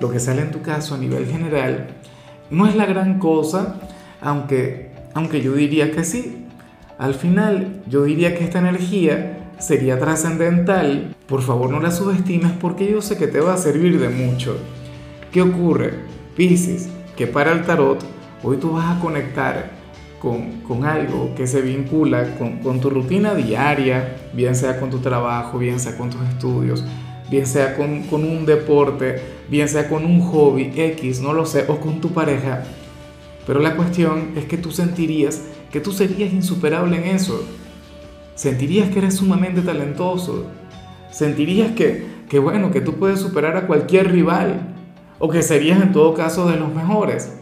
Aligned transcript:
lo 0.00 0.10
que 0.10 0.20
sale 0.20 0.42
en 0.42 0.50
tu 0.50 0.62
caso 0.62 0.94
a 0.94 0.98
nivel 0.98 1.26
general, 1.26 1.88
no 2.50 2.66
es 2.66 2.76
la 2.76 2.86
gran 2.86 3.18
cosa, 3.18 3.76
aunque, 4.20 4.90
aunque 5.14 5.40
yo 5.40 5.54
diría 5.54 5.90
que 5.90 6.04
sí. 6.04 6.44
Al 6.98 7.14
final, 7.14 7.82
yo 7.88 8.04
diría 8.04 8.36
que 8.36 8.44
esta 8.44 8.58
energía 8.58 9.50
sería 9.58 9.98
trascendental. 9.98 11.14
Por 11.26 11.42
favor, 11.42 11.70
no 11.70 11.80
la 11.80 11.90
subestimes 11.90 12.52
porque 12.52 12.90
yo 12.90 13.02
sé 13.02 13.16
que 13.16 13.26
te 13.26 13.40
va 13.40 13.54
a 13.54 13.58
servir 13.58 13.98
de 13.98 14.08
mucho. 14.08 14.56
¿Qué 15.32 15.42
ocurre? 15.42 15.94
Piscis, 16.36 16.88
que 17.16 17.26
para 17.26 17.52
el 17.52 17.62
tarot, 17.64 18.02
hoy 18.42 18.56
tú 18.58 18.72
vas 18.72 18.96
a 18.96 19.00
conectar 19.00 19.70
con, 20.20 20.62
con 20.62 20.84
algo 20.84 21.34
que 21.34 21.46
se 21.46 21.60
vincula 21.60 22.36
con, 22.36 22.58
con 22.58 22.80
tu 22.80 22.90
rutina 22.90 23.34
diaria, 23.34 24.16
bien 24.32 24.54
sea 24.54 24.80
con 24.80 24.90
tu 24.90 24.98
trabajo, 24.98 25.58
bien 25.58 25.78
sea 25.78 25.96
con 25.96 26.10
tus 26.10 26.22
estudios, 26.22 26.84
bien 27.30 27.46
sea 27.46 27.76
con, 27.76 28.02
con, 28.04 28.24
un 28.24 28.46
deporte, 28.46 29.20
bien 29.48 29.68
sea 29.68 29.88
con 29.88 30.04
un 30.04 30.20
hobby 30.20 30.72
X, 30.74 31.20
no 31.20 31.32
lo 31.32 31.46
sé, 31.46 31.64
o 31.68 31.78
con 31.78 32.00
tu 32.00 32.10
pareja. 32.10 32.64
Pero 33.46 33.60
la 33.60 33.76
cuestión 33.76 34.32
es 34.36 34.44
que 34.44 34.58
tú 34.58 34.70
sentirías 34.70 35.42
que 35.70 35.80
tú 35.80 35.92
serías 35.92 36.32
insuperable 36.32 36.96
en 36.96 37.16
eso. 37.16 37.44
Sentirías 38.34 38.88
que 38.90 38.98
eres 38.98 39.16
sumamente 39.16 39.62
talentoso. 39.62 40.46
Sentirías 41.10 41.72
que, 41.72 42.06
que 42.28 42.38
bueno, 42.38 42.70
que 42.70 42.80
tú 42.80 42.94
puedes 42.94 43.20
superar 43.20 43.56
a 43.56 43.66
cualquier 43.66 44.10
rival. 44.10 44.74
O 45.18 45.28
que 45.28 45.42
serías 45.42 45.82
en 45.82 45.92
todo 45.92 46.14
caso 46.14 46.48
de 46.48 46.56
los 46.56 46.74
mejores. 46.74 47.32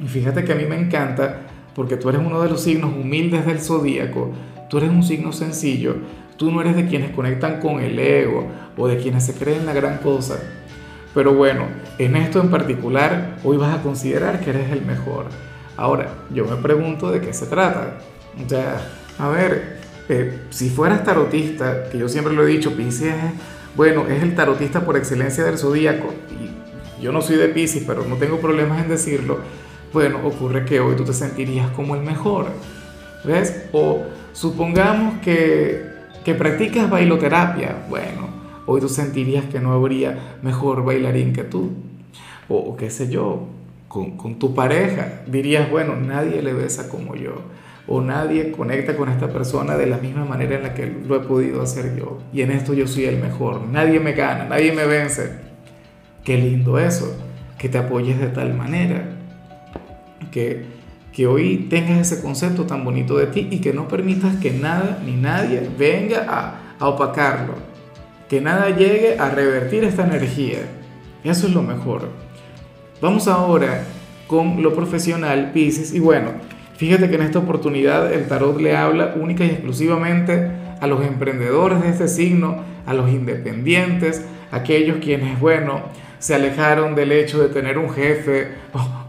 Y 0.00 0.06
fíjate 0.06 0.44
que 0.44 0.52
a 0.52 0.56
mí 0.56 0.64
me 0.64 0.78
encanta 0.78 1.40
porque 1.74 1.96
tú 1.96 2.08
eres 2.08 2.20
uno 2.24 2.40
de 2.40 2.50
los 2.50 2.62
signos 2.62 2.92
humildes 2.92 3.46
del 3.46 3.60
zodíaco. 3.60 4.30
Tú 4.68 4.78
eres 4.78 4.90
un 4.90 5.02
signo 5.02 5.32
sencillo 5.32 5.96
Tú 6.38 6.52
no 6.52 6.60
eres 6.60 6.76
de 6.76 6.86
quienes 6.86 7.10
conectan 7.10 7.60
con 7.60 7.80
el 7.80 7.98
ego 7.98 8.46
o 8.76 8.86
de 8.86 8.98
quienes 8.98 9.26
se 9.26 9.34
creen 9.34 9.66
la 9.66 9.72
gran 9.72 9.98
cosa. 9.98 10.38
Pero 11.12 11.34
bueno, 11.34 11.64
en 11.98 12.14
esto 12.14 12.40
en 12.40 12.48
particular, 12.48 13.38
hoy 13.42 13.56
vas 13.56 13.76
a 13.76 13.82
considerar 13.82 14.38
que 14.38 14.50
eres 14.50 14.70
el 14.70 14.82
mejor. 14.82 15.26
Ahora, 15.76 16.14
yo 16.30 16.44
me 16.44 16.54
pregunto 16.56 17.10
de 17.10 17.20
qué 17.20 17.34
se 17.34 17.46
trata. 17.46 17.98
O 18.44 18.48
sea, 18.48 18.80
a 19.18 19.28
ver, 19.28 19.78
eh, 20.08 20.38
si 20.50 20.70
fueras 20.70 21.02
tarotista, 21.02 21.90
que 21.90 21.98
yo 21.98 22.08
siempre 22.08 22.32
lo 22.32 22.46
he 22.46 22.50
dicho, 22.50 22.76
Pisces, 22.76 23.14
bueno, 23.74 24.06
es 24.06 24.22
el 24.22 24.36
tarotista 24.36 24.84
por 24.84 24.96
excelencia 24.96 25.42
del 25.42 25.58
zodíaco. 25.58 26.14
Y 26.30 27.02
yo 27.02 27.10
no 27.10 27.20
soy 27.20 27.34
de 27.34 27.48
Pisces, 27.48 27.82
pero 27.84 28.04
no 28.04 28.14
tengo 28.14 28.38
problemas 28.38 28.80
en 28.80 28.88
decirlo. 28.88 29.38
Bueno, 29.92 30.20
ocurre 30.24 30.64
que 30.64 30.78
hoy 30.78 30.94
tú 30.94 31.04
te 31.04 31.12
sentirías 31.12 31.68
como 31.70 31.96
el 31.96 32.02
mejor. 32.02 32.46
¿Ves? 33.24 33.64
O 33.72 34.04
supongamos 34.32 35.20
que 35.20 35.87
que 36.28 36.34
practicas 36.34 36.90
bailoterapia, 36.90 37.86
bueno, 37.88 38.28
hoy 38.66 38.82
tú 38.82 38.90
sentirías 38.90 39.46
que 39.46 39.60
no 39.60 39.72
habría 39.72 40.36
mejor 40.42 40.84
bailarín 40.84 41.32
que 41.32 41.42
tú. 41.42 41.70
O, 42.50 42.76
qué 42.76 42.90
sé 42.90 43.08
yo, 43.08 43.46
con, 43.88 44.18
con, 44.18 44.38
tu 44.38 44.54
pareja, 44.54 45.22
dirías, 45.26 45.70
bueno, 45.70 45.96
nadie 45.96 46.42
le 46.42 46.52
besa 46.52 46.90
como 46.90 47.14
yo. 47.14 47.36
O 47.86 48.02
nadie 48.02 48.52
conecta 48.52 48.94
con 48.94 49.08
esta 49.08 49.28
persona 49.32 49.78
de 49.78 49.86
la 49.86 49.96
misma 49.96 50.26
manera 50.26 50.56
en 50.56 50.64
la 50.64 50.74
que 50.74 50.84
lo 50.84 51.16
he 51.16 51.20
podido 51.20 51.62
hacer 51.62 51.96
yo. 51.96 52.18
Y 52.30 52.42
en 52.42 52.50
esto 52.50 52.74
yo 52.74 52.86
soy 52.86 53.06
el 53.06 53.16
mejor. 53.22 53.62
Nadie 53.66 53.98
me 53.98 54.12
gana, 54.12 54.44
nadie 54.44 54.72
me 54.72 54.84
vence. 54.84 55.32
Qué 56.24 56.36
lindo 56.36 56.78
eso, 56.78 57.16
que 57.56 57.70
te 57.70 57.78
apoyes 57.78 58.20
de 58.20 58.26
tal 58.26 58.52
manera. 58.52 59.16
Que, 60.30 60.66
que 61.18 61.26
hoy 61.26 61.66
tengas 61.68 61.98
ese 61.98 62.22
concepto 62.22 62.62
tan 62.62 62.84
bonito 62.84 63.16
de 63.16 63.26
ti 63.26 63.48
y 63.50 63.58
que 63.58 63.72
no 63.72 63.88
permitas 63.88 64.36
que 64.36 64.52
nada 64.52 65.02
ni 65.04 65.16
nadie 65.16 65.68
venga 65.76 66.24
a, 66.78 66.86
opacarlo, 66.86 67.54
que 68.28 68.40
nada 68.40 68.70
llegue 68.70 69.18
a 69.18 69.28
revertir 69.28 69.82
esta 69.82 70.04
energía. 70.04 70.58
Eso 71.24 71.48
es 71.48 71.54
lo 71.54 71.62
mejor. 71.62 72.02
Vamos 73.02 73.26
ahora 73.26 73.82
con 74.28 74.62
lo 74.62 74.72
profesional, 74.74 75.50
Pisces, 75.52 75.92
y 75.92 75.98
bueno, 75.98 76.28
fíjate 76.76 77.08
que 77.08 77.16
en 77.16 77.22
esta 77.22 77.40
oportunidad 77.40 78.12
el 78.12 78.28
tarot 78.28 78.60
le 78.60 78.76
habla 78.76 79.16
única 79.20 79.44
y 79.44 79.48
exclusivamente 79.48 80.52
a 80.80 80.86
los 80.86 81.04
emprendedores 81.04 81.82
de 81.82 81.88
este 81.88 82.06
signo, 82.06 82.62
a 82.86 82.94
los 82.94 83.10
independientes, 83.10 84.24
aquellos 84.52 84.98
quienes, 84.98 85.40
bueno, 85.40 85.82
se 86.18 86.34
alejaron 86.34 86.94
del 86.94 87.12
hecho 87.12 87.40
de 87.40 87.48
tener 87.48 87.78
un 87.78 87.90
jefe 87.90 88.48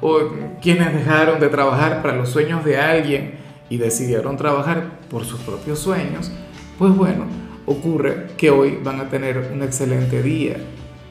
o, 0.02 0.20
quienes 0.62 0.94
dejaron 0.94 1.40
de 1.40 1.50
trabajar 1.50 2.02
para 2.02 2.16
los 2.16 2.30
sueños 2.30 2.64
de 2.64 2.78
alguien 2.78 3.36
y 3.70 3.78
decidieron 3.78 4.38
trabajar 4.38 5.00
por 5.10 5.26
sus 5.26 5.40
propios 5.42 5.80
sueños, 5.80 6.32
pues 6.78 6.96
bueno, 6.96 7.26
ocurre 7.66 8.28
que 8.38 8.50
hoy 8.50 8.80
van 8.84 9.00
a 9.00 9.10
tener 9.10 9.52
un 9.54 9.64
excelente 9.64 10.22
día, 10.24 10.58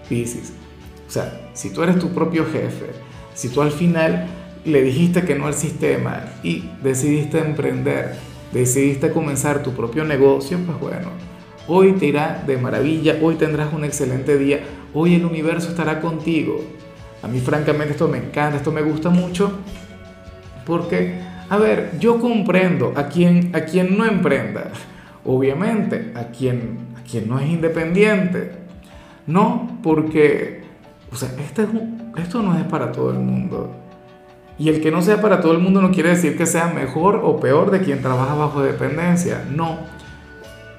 Piscis. 0.08 0.52
O 1.06 1.10
sea, 1.10 1.50
si 1.54 1.70
tú 1.70 1.82
eres 1.82 1.98
tu 1.98 2.10
propio 2.10 2.44
jefe, 2.44 2.86
si 3.34 3.48
tú 3.48 3.62
al 3.62 3.70
final 3.70 4.26
le 4.64 4.82
dijiste 4.82 5.22
que 5.22 5.34
no 5.34 5.46
al 5.46 5.54
sistema 5.54 6.24
y 6.42 6.68
decidiste 6.82 7.38
emprender, 7.38 8.16
decidiste 8.52 9.10
comenzar 9.12 9.62
tu 9.62 9.72
propio 9.72 10.04
negocio, 10.04 10.58
pues 10.66 10.78
bueno, 10.80 11.10
Hoy 11.70 11.92
te 11.92 12.06
irá 12.06 12.42
de 12.46 12.56
maravilla, 12.56 13.18
hoy 13.20 13.34
tendrás 13.34 13.74
un 13.74 13.84
excelente 13.84 14.38
día, 14.38 14.60
hoy 14.94 15.14
el 15.14 15.24
universo 15.24 15.70
estará 15.70 16.00
contigo. 16.00 16.60
A 17.22 17.28
mí 17.28 17.40
francamente 17.40 17.92
esto 17.92 18.08
me 18.08 18.18
encanta, 18.18 18.56
esto 18.56 18.72
me 18.72 18.82
gusta 18.82 19.10
mucho, 19.10 19.52
porque, 20.64 21.18
a 21.48 21.56
ver, 21.56 21.98
yo 21.98 22.20
comprendo 22.20 22.92
a 22.96 23.08
quien, 23.08 23.50
a 23.54 23.62
quien 23.62 23.96
no 23.96 24.04
emprenda, 24.04 24.70
obviamente, 25.24 26.12
a 26.14 26.26
quien, 26.26 26.88
a 26.96 27.02
quien 27.02 27.28
no 27.28 27.38
es 27.38 27.48
independiente. 27.48 28.52
No, 29.26 29.78
porque, 29.82 30.62
o 31.12 31.16
sea, 31.16 31.30
este 31.38 31.62
es 31.62 31.68
esto 32.16 32.42
no 32.42 32.56
es 32.56 32.64
para 32.64 32.92
todo 32.92 33.10
el 33.10 33.18
mundo. 33.18 33.74
Y 34.58 34.68
el 34.68 34.80
que 34.80 34.90
no 34.90 35.02
sea 35.02 35.20
para 35.20 35.40
todo 35.40 35.52
el 35.52 35.58
mundo 35.58 35.80
no 35.80 35.90
quiere 35.90 36.10
decir 36.10 36.36
que 36.36 36.46
sea 36.46 36.68
mejor 36.68 37.20
o 37.22 37.38
peor 37.38 37.70
de 37.70 37.80
quien 37.80 38.02
trabaja 38.02 38.34
bajo 38.34 38.62
dependencia, 38.62 39.44
no 39.50 39.78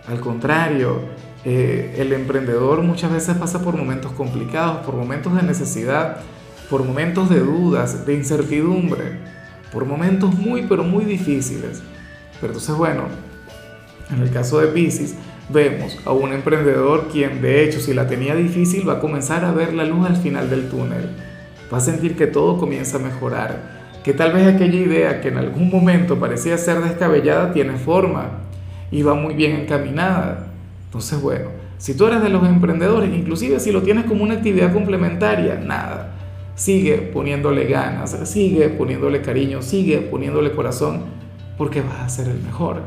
al 0.09 0.19
contrario, 0.19 1.01
eh, 1.45 1.95
el 1.97 2.11
emprendedor 2.13 2.81
muchas 2.81 3.11
veces 3.11 3.37
pasa 3.37 3.61
por 3.61 3.77
momentos 3.77 4.11
complicados, 4.11 4.85
por 4.85 4.95
momentos 4.95 5.35
de 5.35 5.43
necesidad, 5.43 6.17
por 6.69 6.83
momentos 6.83 7.29
de 7.29 7.39
dudas, 7.39 8.05
de 8.05 8.13
incertidumbre, 8.13 9.19
por 9.71 9.85
momentos 9.85 10.33
muy, 10.35 10.63
pero 10.63 10.83
muy 10.83 11.05
difíciles. 11.05 11.81
Pero 12.41 12.53
entonces, 12.53 12.75
bueno, 12.75 13.03
en 14.11 14.21
el 14.21 14.31
caso 14.31 14.59
de 14.59 14.67
Pisces, 14.67 15.15
vemos 15.49 15.97
a 16.05 16.11
un 16.11 16.31
emprendedor 16.33 17.07
quien, 17.11 17.41
de 17.41 17.63
hecho, 17.63 17.79
si 17.79 17.93
la 17.93 18.07
tenía 18.07 18.35
difícil, 18.35 18.87
va 18.87 18.93
a 18.93 18.99
comenzar 18.99 19.45
a 19.45 19.51
ver 19.51 19.73
la 19.73 19.85
luz 19.85 20.07
al 20.07 20.17
final 20.17 20.49
del 20.49 20.69
túnel. 20.69 21.09
Va 21.71 21.77
a 21.77 21.81
sentir 21.81 22.15
que 22.15 22.27
todo 22.27 22.57
comienza 22.57 22.97
a 22.97 23.01
mejorar, 23.01 23.79
que 24.03 24.13
tal 24.13 24.33
vez 24.33 24.47
aquella 24.47 24.79
idea 24.79 25.21
que 25.21 25.29
en 25.29 25.37
algún 25.37 25.69
momento 25.69 26.19
parecía 26.19 26.57
ser 26.57 26.81
descabellada 26.81 27.53
tiene 27.53 27.77
forma 27.77 28.39
y 28.91 29.03
va 29.03 29.13
muy 29.13 29.33
bien 29.35 29.55
encaminada. 29.55 30.48
Entonces, 30.89 31.21
bueno, 31.21 31.49
si 31.77 31.93
tú 31.93 32.07
eres 32.07 32.21
de 32.21 32.29
los 32.29 32.47
emprendedores, 32.47 33.13
inclusive 33.13 33.59
si 33.59 33.71
lo 33.71 33.83
tienes 33.83 34.05
como 34.05 34.23
una 34.23 34.33
actividad 34.35 34.73
complementaria, 34.73 35.55
nada, 35.55 36.15
sigue 36.55 36.97
poniéndole 36.97 37.65
ganas, 37.65 38.11
sigue 38.27 38.69
poniéndole 38.69 39.21
cariño, 39.21 39.61
sigue 39.61 39.99
poniéndole 39.99 40.51
corazón, 40.51 41.03
porque 41.57 41.81
vas 41.81 41.99
a 42.01 42.09
ser 42.09 42.27
el 42.27 42.41
mejor. 42.41 42.81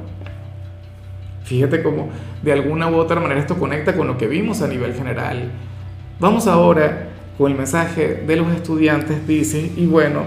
Fíjate 1.44 1.82
cómo 1.82 2.08
de 2.42 2.52
alguna 2.52 2.88
u 2.90 2.96
otra 2.96 3.20
manera 3.20 3.40
esto 3.40 3.58
conecta 3.58 3.94
con 3.94 4.06
lo 4.06 4.18
que 4.18 4.26
vimos 4.26 4.62
a 4.62 4.68
nivel 4.68 4.94
general. 4.94 5.52
Vamos 6.18 6.46
ahora 6.46 7.08
con 7.38 7.50
el 7.50 7.56
mensaje 7.56 8.24
de 8.26 8.36
los 8.36 8.52
estudiantes, 8.52 9.26
dice, 9.26 9.70
y 9.76 9.86
bueno, 9.86 10.22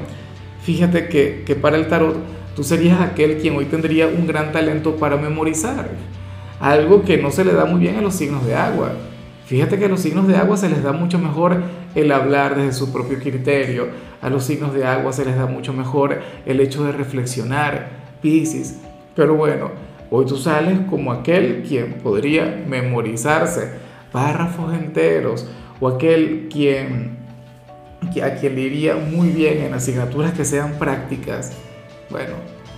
fíjate 0.61 1.07
que, 1.07 1.43
que 1.45 1.55
para 1.55 1.77
el 1.77 1.87
tarot 1.87 2.35
Tú 2.55 2.63
serías 2.63 3.01
aquel 3.01 3.37
quien 3.37 3.57
hoy 3.57 3.65
tendría 3.65 4.07
un 4.07 4.25
gran 4.25 4.53
talento 4.53 4.95
para 4.95 5.17
memorizar, 5.17 5.89
algo 6.65 7.03
que 7.03 7.17
no 7.17 7.29
se 7.29 7.45
le 7.45 7.53
da 7.53 7.65
muy 7.65 7.79
bien 7.79 7.97
a 7.97 8.01
los 8.01 8.15
signos 8.15 8.43
de 8.43 8.55
agua. 8.55 8.93
Fíjate 9.45 9.77
que 9.77 9.85
a 9.85 9.87
los 9.87 9.99
signos 9.99 10.27
de 10.27 10.35
agua 10.35 10.57
se 10.57 10.67
les 10.67 10.81
da 10.81 10.93
mucho 10.93 11.19
mejor 11.19 11.61
el 11.93 12.11
hablar 12.11 12.55
desde 12.55 12.73
su 12.73 12.91
propio 12.91 13.19
criterio, 13.19 13.89
a 14.19 14.31
los 14.31 14.45
signos 14.45 14.73
de 14.73 14.83
agua 14.83 15.13
se 15.13 15.23
les 15.23 15.37
da 15.37 15.45
mucho 15.45 15.73
mejor 15.73 16.19
el 16.47 16.59
hecho 16.59 16.83
de 16.83 16.91
reflexionar, 16.91 17.89
Piscis. 18.19 18.79
Pero 19.15 19.35
bueno, 19.35 19.69
hoy 20.09 20.25
tú 20.25 20.37
sales 20.37 20.79
como 20.89 21.11
aquel 21.11 21.63
quien 21.67 21.99
podría 22.01 22.63
memorizarse 22.67 23.69
párrafos 24.11 24.73
enteros 24.73 25.47
o 25.79 25.87
aquel 25.87 26.49
quien 26.51 27.19
a 28.23 28.35
quien 28.39 28.55
le 28.55 28.61
iría 28.61 28.95
muy 28.95 29.29
bien 29.29 29.59
en 29.59 29.75
asignaturas 29.75 30.33
que 30.33 30.43
sean 30.43 30.79
prácticas. 30.79 31.51
Bueno, 32.09 32.33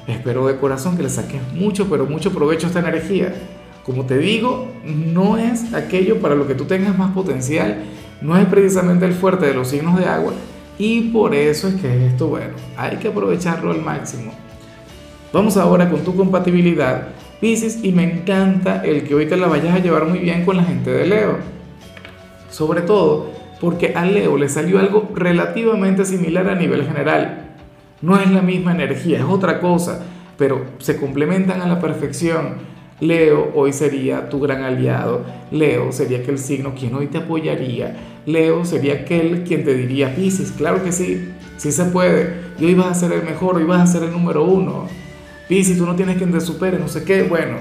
espero 0.07 0.45
de 0.47 0.57
corazón 0.57 0.97
que 0.97 1.03
le 1.03 1.09
saques 1.09 1.41
mucho, 1.53 1.89
pero 1.89 2.05
mucho 2.05 2.33
provecho 2.33 2.67
a 2.67 2.69
esta 2.69 2.79
energía. 2.79 3.33
Como 3.87 4.05
te 4.05 4.17
digo, 4.17 4.67
no 4.83 5.37
es 5.37 5.73
aquello 5.73 6.19
para 6.19 6.35
lo 6.35 6.45
que 6.45 6.55
tú 6.55 6.65
tengas 6.65 6.97
más 6.97 7.13
potencial, 7.13 7.83
no 8.21 8.37
es 8.37 8.45
precisamente 8.47 9.05
el 9.05 9.13
fuerte 9.13 9.45
de 9.45 9.53
los 9.53 9.69
signos 9.69 9.97
de 9.97 10.05
agua 10.05 10.33
y 10.77 11.09
por 11.09 11.33
eso 11.33 11.69
es 11.69 11.75
que 11.75 12.05
esto, 12.05 12.27
bueno, 12.27 12.53
hay 12.75 12.97
que 12.97 13.07
aprovecharlo 13.07 13.71
al 13.71 13.81
máximo. 13.81 14.33
Vamos 15.31 15.55
ahora 15.55 15.89
con 15.89 16.01
tu 16.01 16.15
compatibilidad, 16.15 17.07
Pisces, 17.39 17.81
y 17.81 17.93
me 17.93 18.03
encanta 18.03 18.83
el 18.83 19.03
que 19.03 19.15
hoy 19.15 19.25
te 19.25 19.37
la 19.37 19.47
vayas 19.47 19.73
a 19.73 19.79
llevar 19.79 20.05
muy 20.05 20.19
bien 20.19 20.43
con 20.43 20.57
la 20.57 20.63
gente 20.63 20.91
de 20.91 21.07
Leo. 21.07 21.37
Sobre 22.49 22.81
todo 22.81 23.31
porque 23.61 23.93
a 23.95 24.03
Leo 24.05 24.37
le 24.37 24.49
salió 24.49 24.79
algo 24.79 25.09
relativamente 25.15 26.03
similar 26.03 26.49
a 26.49 26.55
nivel 26.55 26.85
general. 26.85 27.55
No 28.01 28.19
es 28.19 28.29
la 28.29 28.41
misma 28.41 28.73
energía, 28.73 29.19
es 29.19 29.23
otra 29.23 29.61
cosa, 29.61 30.03
pero 30.37 30.65
se 30.79 30.97
complementan 30.97 31.61
a 31.61 31.67
la 31.67 31.79
perfección. 31.79 32.76
Leo 32.99 33.51
hoy 33.53 33.73
sería 33.73 34.29
tu 34.29 34.39
gran 34.39 34.63
aliado. 34.63 35.23
Leo 35.51 35.91
sería 35.91 36.19
aquel 36.19 36.39
signo 36.39 36.73
quien 36.73 36.95
hoy 36.95 37.07
te 37.07 37.19
apoyaría. 37.19 37.95
Leo 38.25 38.65
sería 38.65 38.95
aquel 38.95 39.43
quien 39.43 39.63
te 39.63 39.73
diría, 39.75 40.15
Pisces, 40.15 40.51
claro 40.51 40.83
que 40.83 40.91
sí, 40.91 41.31
sí 41.57 41.71
se 41.71 41.85
puede. 41.85 42.47
Y 42.59 42.65
hoy 42.65 42.73
vas 42.73 42.87
a 42.87 43.07
ser 43.07 43.11
el 43.11 43.23
mejor, 43.23 43.57
hoy 43.57 43.65
vas 43.65 43.81
a 43.81 43.93
ser 43.93 44.03
el 44.03 44.11
número 44.11 44.43
uno. 44.43 44.87
Pisces, 45.47 45.77
tú 45.77 45.85
no 45.85 45.95
tienes 45.95 46.17
quien 46.17 46.31
te 46.31 46.41
supere, 46.41 46.79
no 46.79 46.87
sé 46.87 47.03
qué. 47.03 47.23
Bueno, 47.23 47.57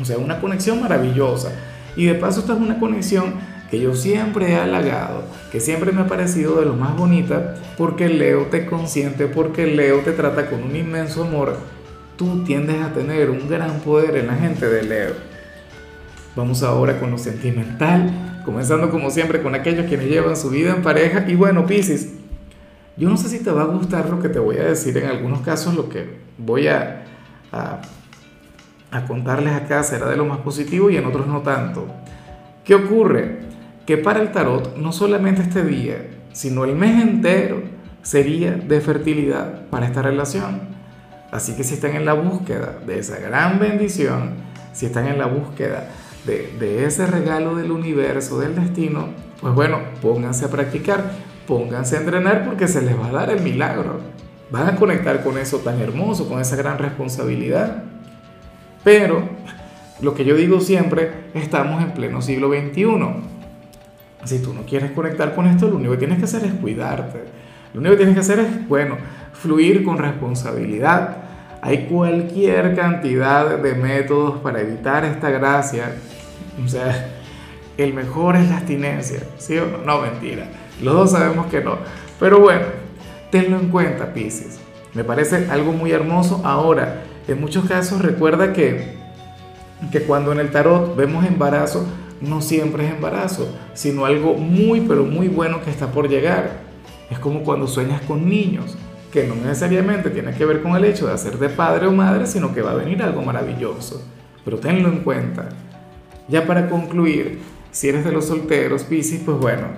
o 0.00 0.04
sea, 0.04 0.18
una 0.18 0.40
conexión 0.40 0.80
maravillosa. 0.80 1.52
Y 1.96 2.06
de 2.06 2.14
paso 2.14 2.40
esta 2.40 2.54
es 2.54 2.60
una 2.60 2.78
conexión 2.78 3.34
que 3.70 3.78
yo 3.78 3.94
siempre 3.94 4.52
he 4.52 4.56
halagado, 4.56 5.24
que 5.52 5.60
siempre 5.60 5.92
me 5.92 6.02
ha 6.02 6.06
parecido 6.06 6.58
de 6.58 6.66
lo 6.66 6.74
más 6.74 6.96
bonita, 6.96 7.56
porque 7.76 8.08
Leo 8.08 8.46
te 8.46 8.66
consiente, 8.66 9.26
porque 9.26 9.66
Leo 9.66 10.00
te 10.00 10.12
trata 10.12 10.48
con 10.48 10.62
un 10.62 10.74
inmenso 10.74 11.24
amor. 11.24 11.56
Tú 12.18 12.44
tiendes 12.44 12.82
a 12.82 12.92
tener 12.92 13.30
un 13.30 13.48
gran 13.48 13.80
poder 13.80 14.16
en 14.16 14.26
la 14.26 14.34
gente 14.34 14.68
de 14.68 14.82
Leo. 14.82 15.14
Vamos 16.36 16.62
ahora 16.62 17.00
con 17.00 17.10
lo 17.10 17.16
sentimental, 17.16 18.42
comenzando 18.44 18.90
como 18.90 19.08
siempre 19.10 19.40
con 19.40 19.54
aquellos 19.54 19.86
quienes 19.86 20.08
llevan 20.08 20.36
su 20.36 20.50
vida 20.50 20.74
en 20.74 20.82
pareja. 20.82 21.24
Y 21.26 21.34
bueno, 21.34 21.64
Piscis, 21.64 22.12
yo 22.98 23.08
no 23.08 23.16
sé 23.16 23.30
si 23.30 23.42
te 23.42 23.50
va 23.50 23.62
a 23.62 23.66
gustar 23.66 24.10
lo 24.10 24.20
que 24.20 24.28
te 24.28 24.38
voy 24.38 24.58
a 24.58 24.64
decir 24.64 24.98
en 24.98 25.06
algunos 25.06 25.40
casos, 25.40 25.74
lo 25.74 25.88
que 25.88 26.18
voy 26.36 26.68
a, 26.68 27.04
a, 27.52 27.80
a 28.90 29.06
contarles 29.06 29.54
acá 29.54 29.82
será 29.82 30.10
de 30.10 30.16
lo 30.16 30.26
más 30.26 30.40
positivo 30.40 30.90
y 30.90 30.98
en 30.98 31.06
otros 31.06 31.26
no 31.26 31.40
tanto. 31.40 31.86
¿Qué 32.64 32.74
ocurre? 32.74 33.48
que 33.88 33.96
para 33.96 34.20
el 34.20 34.32
tarot 34.32 34.76
no 34.76 34.92
solamente 34.92 35.40
este 35.40 35.64
día, 35.64 36.10
sino 36.34 36.66
el 36.66 36.76
mes 36.76 37.02
entero 37.02 37.62
sería 38.02 38.52
de 38.52 38.82
fertilidad 38.82 39.66
para 39.70 39.86
esta 39.86 40.02
relación. 40.02 40.60
Así 41.30 41.54
que 41.54 41.64
si 41.64 41.74
están 41.74 41.94
en 41.94 42.04
la 42.04 42.14
búsqueda 42.14 42.78
de 42.86 42.98
esa 42.98 43.18
gran 43.18 43.58
bendición, 43.58 44.34
si 44.72 44.86
están 44.86 45.06
en 45.06 45.18
la 45.18 45.26
búsqueda 45.26 45.88
de, 46.24 46.84
ese 46.84 47.06
regalo 47.06 47.56
del 47.56 47.70
universo, 47.70 48.38
del 48.38 48.54
destino, 48.54 49.08
pues 49.40 49.54
bueno, 49.54 49.78
pónganse 50.00 50.44
a 50.44 50.48
practicar, 50.48 51.12
pónganse 51.46 51.96
a 51.96 52.00
entrenar 52.00 52.44
porque 52.44 52.68
se 52.68 52.82
les 52.82 52.98
va 52.98 53.08
a 53.08 53.12
dar 53.12 53.30
el 53.30 53.42
milagro. 53.42 54.00
Van 54.50 54.68
a 54.68 54.76
conectar 54.76 55.22
con 55.22 55.36
eso 55.38 55.58
tan 55.58 55.80
hermoso, 55.80 56.28
con 56.28 56.40
esa 56.40 56.56
gran 56.56 56.78
responsabilidad. 56.78 57.84
Pero, 58.82 59.22
lo 60.00 60.14
que 60.14 60.24
yo 60.24 60.34
digo 60.34 60.60
siempre, 60.60 61.30
estamos 61.34 61.82
en 61.82 61.92
pleno 61.92 62.22
siglo 62.22 62.48
XXI 62.48 63.38
si 64.24 64.40
tú 64.40 64.52
no 64.52 64.62
quieres 64.62 64.90
conectar 64.92 65.34
con 65.34 65.46
esto, 65.46 65.68
lo 65.68 65.76
único 65.76 65.92
que 65.92 65.98
tienes 65.98 66.18
que 66.18 66.24
hacer 66.24 66.44
es 66.44 66.52
cuidarte. 66.54 67.24
Lo 67.72 67.80
único 67.80 67.92
que 67.92 67.98
tienes 67.98 68.14
que 68.14 68.20
hacer 68.20 68.40
es, 68.40 68.68
bueno, 68.68 68.96
fluir 69.32 69.84
con 69.84 69.98
responsabilidad. 69.98 71.16
Hay 71.60 71.86
cualquier 71.86 72.76
cantidad 72.76 73.58
de 73.58 73.74
métodos 73.74 74.40
para 74.40 74.60
evitar 74.60 75.04
esta 75.04 75.30
gracia. 75.30 75.96
O 76.64 76.68
sea, 76.68 77.16
el 77.76 77.94
mejor 77.94 78.36
es 78.36 78.48
la 78.48 78.58
abstinencia, 78.58 79.20
¿sí 79.38 79.56
o 79.58 79.66
no? 79.66 79.78
No, 79.78 80.00
mentira. 80.00 80.48
Los 80.82 80.94
dos 80.94 81.10
sabemos 81.12 81.46
que 81.46 81.60
no. 81.60 81.78
Pero 82.20 82.40
bueno, 82.40 82.66
tenlo 83.30 83.58
en 83.58 83.68
cuenta, 83.68 84.12
Pisces. 84.12 84.58
Me 84.94 85.04
parece 85.04 85.46
algo 85.50 85.72
muy 85.72 85.92
hermoso. 85.92 86.40
Ahora, 86.44 87.02
en 87.26 87.40
muchos 87.40 87.66
casos 87.66 88.02
recuerda 88.02 88.52
que, 88.52 88.94
que 89.92 90.02
cuando 90.02 90.32
en 90.32 90.40
el 90.40 90.50
tarot 90.50 90.96
vemos 90.96 91.24
embarazo, 91.24 91.86
no 92.20 92.40
siempre 92.40 92.86
es 92.86 92.94
embarazo, 92.94 93.48
sino 93.74 94.04
algo 94.04 94.34
muy, 94.34 94.80
pero 94.80 95.04
muy 95.04 95.28
bueno 95.28 95.62
que 95.62 95.70
está 95.70 95.92
por 95.92 96.08
llegar. 96.08 96.60
Es 97.10 97.18
como 97.18 97.42
cuando 97.42 97.66
sueñas 97.66 98.00
con 98.02 98.28
niños, 98.28 98.76
que 99.12 99.26
no 99.26 99.34
necesariamente 99.34 100.10
tiene 100.10 100.32
que 100.32 100.44
ver 100.44 100.62
con 100.62 100.76
el 100.76 100.84
hecho 100.84 101.06
de 101.06 101.14
hacer 101.14 101.38
de 101.38 101.48
padre 101.48 101.86
o 101.86 101.92
madre, 101.92 102.26
sino 102.26 102.54
que 102.54 102.62
va 102.62 102.72
a 102.72 102.76
venir 102.76 103.02
algo 103.02 103.22
maravilloso. 103.22 104.02
Pero 104.44 104.58
tenlo 104.58 104.88
en 104.88 105.00
cuenta. 105.00 105.48
Ya 106.28 106.46
para 106.46 106.68
concluir, 106.68 107.40
si 107.70 107.88
eres 107.88 108.04
de 108.04 108.12
los 108.12 108.26
solteros, 108.26 108.84
Piscis, 108.84 109.22
pues 109.24 109.38
bueno, 109.38 109.68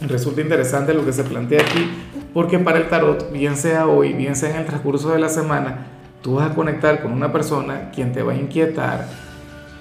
resulta 0.00 0.40
interesante 0.40 0.94
lo 0.94 1.04
que 1.04 1.12
se 1.12 1.24
plantea 1.24 1.60
aquí, 1.60 1.90
porque 2.32 2.58
para 2.58 2.78
el 2.78 2.88
tarot, 2.88 3.30
bien 3.30 3.56
sea 3.56 3.86
hoy, 3.86 4.12
bien 4.12 4.36
sea 4.36 4.50
en 4.50 4.56
el 4.56 4.66
transcurso 4.66 5.10
de 5.10 5.18
la 5.18 5.28
semana, 5.28 5.86
tú 6.22 6.36
vas 6.36 6.50
a 6.50 6.54
conectar 6.54 7.02
con 7.02 7.12
una 7.12 7.32
persona 7.32 7.90
quien 7.90 8.12
te 8.12 8.22
va 8.22 8.32
a 8.32 8.36
inquietar, 8.36 9.06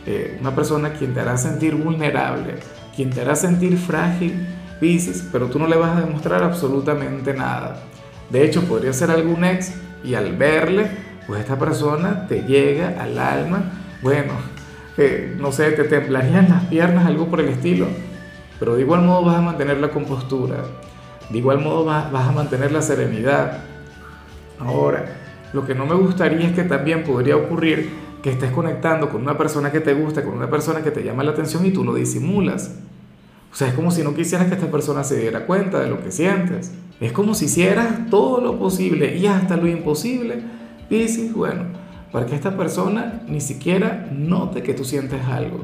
eh, 0.06 0.38
una 0.42 0.54
persona 0.54 0.94
quien 0.94 1.14
te 1.14 1.22
hará 1.22 1.38
sentir 1.38 1.76
vulnerable, 1.76 2.56
quien 2.96 3.10
te 3.10 3.22
hará 3.22 3.36
sentir 3.36 3.78
frágil, 3.78 4.48
Pisces, 4.80 5.28
pero 5.32 5.48
tú 5.48 5.60
no 5.60 5.68
le 5.68 5.78
vas 5.78 5.98
a 5.98 6.02
demostrar 6.02 6.44
absolutamente 6.44 7.34
nada. 7.34 7.84
De 8.34 8.44
hecho, 8.44 8.64
podría 8.64 8.92
ser 8.94 9.12
algún 9.12 9.46
ex 9.46 9.74
y 10.04 10.16
al 10.16 10.36
verle, 10.36 10.90
pues 11.28 11.42
esta 11.42 11.60
persona 11.60 12.26
te 12.28 12.42
llega 12.42 13.00
al 13.00 13.20
alma, 13.20 13.72
bueno, 14.02 14.34
eh, 14.98 15.38
no 15.40 15.52
sé, 15.52 15.70
te 15.74 15.84
temblarían 15.84 16.50
las 16.50 16.64
piernas, 16.64 17.06
algo 17.06 17.28
por 17.28 17.42
el 17.42 17.50
estilo, 17.50 17.86
pero 18.60 18.74
de 18.74 18.82
igual 18.82 19.04
modo 19.04 19.26
vas 19.26 19.36
a 19.36 19.42
mantener 19.42 19.78
la 19.78 19.92
compostura, 19.92 20.64
de 21.30 21.38
igual 21.38 21.60
modo 21.60 21.86
vas, 21.86 22.12
a 22.12 22.32
mantener 22.32 22.72
la 22.72 22.82
serenidad. 22.82 23.60
Ahora, 24.58 25.06
lo 25.54 25.64
que 25.68 25.76
no 25.76 25.86
me 25.86 25.94
gustaría 25.94 26.48
es 26.48 26.54
que 26.54 26.64
también 26.64 27.04
podría 27.04 27.38
ocurrir 27.38 27.92
que 28.24 28.32
estés 28.32 28.50
conectando 28.50 29.10
con 29.10 29.22
una 29.22 29.38
persona 29.38 29.72
que 29.72 29.80
te 29.80 29.94
gusta, 29.94 30.24
con 30.24 30.34
una 30.34 30.50
persona 30.50 30.82
que 30.82 30.90
te 30.90 31.04
llama 31.04 31.24
la 31.24 31.34
atención 31.34 31.68
y 31.68 31.72
tú 31.72 31.84
lo 31.84 31.94
disimulas. 31.94 32.80
O 33.52 33.56
sea, 33.56 33.68
es 33.68 33.76
como 33.76 33.92
si 33.92 34.02
no 34.02 34.16
quisieras 34.16 34.48
que 34.48 34.56
esta 34.56 34.72
persona 34.72 35.04
se 35.04 35.20
diera 35.20 35.46
cuenta 35.46 35.80
de 35.80 35.88
lo 35.88 36.02
que 36.04 36.12
sientes. 36.12 36.72
Es 37.04 37.12
como 37.12 37.36
si 37.36 37.46
hicieras 37.46 38.10
todo 38.10 38.42
lo 38.42 38.58
posible 38.58 39.18
y 39.18 39.28
hasta 39.28 39.58
lo 39.58 39.68
imposible. 39.68 40.42
Dices, 40.90 41.34
bueno, 41.34 41.64
para 42.12 42.26
que 42.26 42.36
esta 42.36 42.56
persona 42.56 43.22
ni 43.28 43.42
siquiera 43.42 44.08
note 44.12 44.64
que 44.64 44.74
tú 44.74 44.86
sientes 44.86 45.24
algo. 45.26 45.60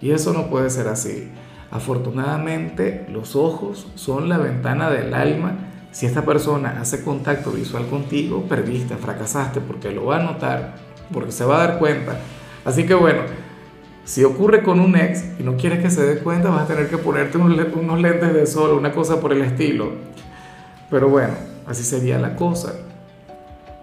Y 0.00 0.10
eso 0.10 0.32
no 0.32 0.48
puede 0.48 0.70
ser 0.70 0.88
así. 0.88 1.28
Afortunadamente, 1.70 3.06
los 3.12 3.36
ojos 3.36 3.86
son 3.96 4.28
la 4.28 4.38
ventana 4.38 4.90
del 4.90 5.12
alma. 5.12 5.58
Si 5.90 6.06
esta 6.06 6.24
persona 6.24 6.78
hace 6.80 7.02
contacto 7.02 7.50
visual 7.50 7.86
contigo, 7.88 8.44
perdiste, 8.48 8.96
fracasaste, 8.96 9.60
porque 9.60 9.90
lo 9.90 10.06
va 10.06 10.16
a 10.18 10.22
notar 10.22 10.88
porque 11.12 11.32
se 11.32 11.44
va 11.44 11.62
a 11.62 11.66
dar 11.66 11.78
cuenta. 11.78 12.18
Así 12.64 12.84
que 12.86 12.94
bueno, 12.94 13.22
si 14.04 14.24
ocurre 14.24 14.62
con 14.62 14.80
un 14.80 14.96
ex 14.96 15.24
y 15.38 15.42
no 15.42 15.56
quieres 15.56 15.80
que 15.80 15.90
se 15.90 16.06
dé 16.06 16.20
cuenta, 16.20 16.50
vas 16.50 16.62
a 16.62 16.66
tener 16.66 16.88
que 16.88 16.98
ponerte 16.98 17.38
unos 17.38 18.00
lentes 18.00 18.32
de 18.32 18.46
sol, 18.46 18.76
una 18.76 18.92
cosa 18.92 19.20
por 19.20 19.32
el 19.32 19.42
estilo. 19.42 19.92
Pero 20.90 21.08
bueno, 21.08 21.34
así 21.66 21.82
sería 21.82 22.18
la 22.18 22.36
cosa. 22.36 22.74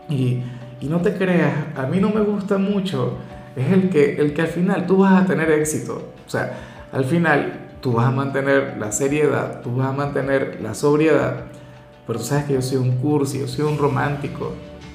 Y, 0.10 0.42
y 0.82 0.88
no 0.88 1.02
te 1.02 1.14
creas, 1.16 1.54
a 1.76 1.86
mí 1.88 2.00
no 2.00 2.10
me 2.10 2.22
gusta 2.22 2.58
mucho, 2.58 3.18
es 3.56 3.72
el 3.72 3.90
que, 3.90 4.16
el 4.16 4.34
que 4.34 4.42
al 4.42 4.48
final 4.48 4.86
tú 4.86 4.98
vas 4.98 5.24
a 5.24 5.26
tener 5.26 5.50
éxito. 5.52 6.12
O 6.26 6.30
sea, 6.30 6.58
al 6.92 7.06
final 7.06 7.68
tú 7.82 7.94
vas 7.94 8.08
a 8.08 8.12
mantener 8.12 8.78
la 8.80 8.92
seriedad, 8.92 9.62
tú 9.62 9.78
vas 9.78 9.90
a 9.90 9.94
mantener 9.94 10.60
la 10.62 10.74
sobriedad. 10.74 11.46
Pero 12.06 12.20
tú 12.20 12.26
sabes 12.26 12.46
que 12.46 12.54
yo 12.54 12.62
soy 12.62 12.78
un 12.78 12.98
cursi, 12.98 13.40
yo 13.40 13.48
soy 13.48 13.66
un 13.66 13.78
romántico. 13.78 14.54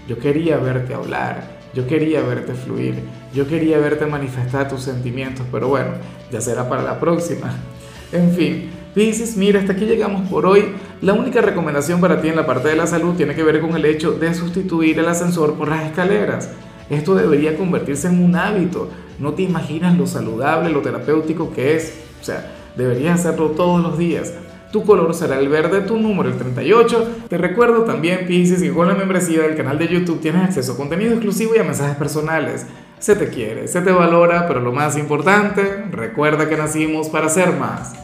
Yo 0.08 0.18
quería 0.18 0.56
verte 0.58 0.94
hablar, 0.94 1.42
yo 1.72 1.86
quería 1.86 2.20
verte 2.20 2.54
fluir, 2.54 2.96
yo 3.32 3.46
quería 3.46 3.78
verte 3.78 4.06
manifestar 4.06 4.68
tus 4.68 4.82
sentimientos, 4.82 5.46
pero 5.52 5.68
bueno, 5.68 5.90
ya 6.30 6.40
será 6.40 6.68
para 6.68 6.82
la 6.82 6.98
próxima. 6.98 7.54
En 8.12 8.32
fin, 8.32 8.70
dices, 8.92 9.36
mira, 9.36 9.60
hasta 9.60 9.74
aquí 9.74 9.84
llegamos 9.84 10.28
por 10.28 10.44
hoy. 10.44 10.64
La 11.02 11.14
única 11.14 11.40
recomendación 11.40 12.00
para 12.00 12.20
ti 12.20 12.28
en 12.28 12.36
la 12.36 12.46
parte 12.46 12.68
de 12.68 12.76
la 12.76 12.86
salud 12.86 13.14
tiene 13.14 13.34
que 13.34 13.42
ver 13.42 13.60
con 13.60 13.74
el 13.74 13.84
hecho 13.84 14.12
de 14.12 14.34
sustituir 14.34 14.98
el 14.98 15.08
ascensor 15.08 15.54
por 15.54 15.68
las 15.68 15.84
escaleras. 15.84 16.50
Esto 16.90 17.14
debería 17.14 17.56
convertirse 17.56 18.08
en 18.08 18.22
un 18.22 18.36
hábito. 18.36 18.90
No 19.18 19.32
te 19.32 19.42
imaginas 19.42 19.96
lo 19.96 20.06
saludable, 20.06 20.70
lo 20.70 20.80
terapéutico 20.80 21.52
que 21.52 21.76
es. 21.76 21.94
O 22.20 22.24
sea, 22.24 22.52
deberías 22.76 23.20
hacerlo 23.20 23.50
todos 23.50 23.82
los 23.82 23.96
días 23.96 24.32
tu 24.72 24.84
color 24.84 25.14
será 25.14 25.38
el 25.38 25.48
verde, 25.48 25.80
tu 25.80 25.98
número 25.98 26.28
el 26.28 26.36
38. 26.36 27.24
Te 27.28 27.38
recuerdo 27.38 27.82
también, 27.82 28.26
Pisces, 28.26 28.62
que 28.62 28.72
con 28.72 28.86
la 28.86 28.94
membresía 28.94 29.42
del 29.42 29.56
canal 29.56 29.78
de 29.78 29.88
YouTube 29.88 30.20
tienes 30.20 30.44
acceso 30.44 30.72
a 30.72 30.76
contenido 30.76 31.12
exclusivo 31.12 31.54
y 31.56 31.58
a 31.58 31.64
mensajes 31.64 31.96
personales. 31.96 32.66
Se 32.98 33.16
te 33.16 33.28
quiere, 33.28 33.66
se 33.66 33.80
te 33.80 33.90
valora, 33.90 34.46
pero 34.46 34.60
lo 34.60 34.72
más 34.72 34.96
importante, 34.96 35.86
recuerda 35.90 36.48
que 36.48 36.56
nacimos 36.56 37.08
para 37.08 37.28
ser 37.28 37.56
más. 37.56 37.94